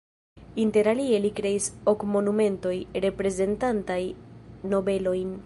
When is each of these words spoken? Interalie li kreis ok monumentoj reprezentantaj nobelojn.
Interalie 0.61 1.19
li 1.25 1.29
kreis 1.39 1.67
ok 1.93 2.07
monumentoj 2.15 2.73
reprezentantaj 3.07 4.01
nobelojn. 4.75 5.39